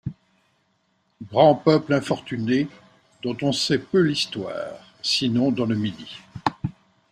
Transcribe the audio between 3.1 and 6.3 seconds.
dont on sait peu l'histoire, sinon dans le Midi.